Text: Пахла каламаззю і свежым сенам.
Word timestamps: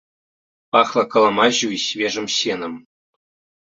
Пахла 0.75 1.03
каламаззю 1.17 1.69
і 1.79 1.81
свежым 1.87 2.25
сенам. 2.41 2.73